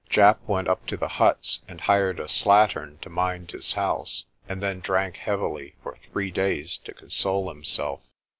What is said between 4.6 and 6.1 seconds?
drank heavily for